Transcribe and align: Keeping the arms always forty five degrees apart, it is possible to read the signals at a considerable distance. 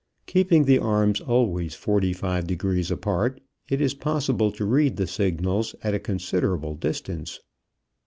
Keeping 0.25 0.65
the 0.65 0.79
arms 0.79 1.21
always 1.21 1.75
forty 1.75 2.11
five 2.11 2.47
degrees 2.47 2.89
apart, 2.89 3.39
it 3.69 3.79
is 3.79 3.93
possible 3.93 4.51
to 4.51 4.65
read 4.65 4.95
the 4.97 5.05
signals 5.05 5.75
at 5.83 5.93
a 5.93 5.99
considerable 5.99 6.73
distance. 6.73 7.39